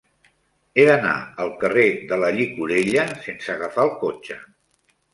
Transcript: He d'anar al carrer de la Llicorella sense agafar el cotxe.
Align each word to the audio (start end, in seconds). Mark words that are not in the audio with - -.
He 0.81 0.85
d'anar 0.89 1.11
al 1.45 1.53
carrer 1.65 1.85
de 2.13 2.21
la 2.23 2.33
Llicorella 2.39 3.07
sense 3.29 3.55
agafar 3.59 3.89
el 3.89 3.97
cotxe. 4.07 4.43